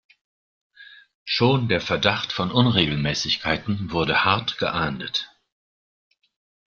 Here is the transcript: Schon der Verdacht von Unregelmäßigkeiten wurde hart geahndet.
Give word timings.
Schon 1.25 1.67
der 1.69 1.79
Verdacht 1.79 2.31
von 2.31 2.49
Unregelmäßigkeiten 2.51 3.91
wurde 3.91 4.25
hart 4.25 4.57
geahndet. 4.57 5.29